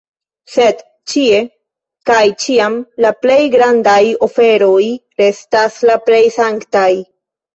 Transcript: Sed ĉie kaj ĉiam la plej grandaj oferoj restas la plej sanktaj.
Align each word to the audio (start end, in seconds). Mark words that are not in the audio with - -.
Sed 0.51 0.79
ĉie 1.11 1.41
kaj 2.09 2.23
ĉiam 2.45 2.77
la 3.05 3.11
plej 3.25 3.37
grandaj 3.57 3.99
oferoj 4.29 4.81
restas 5.25 5.77
la 5.91 5.99
plej 6.09 6.23
sanktaj. 6.39 6.89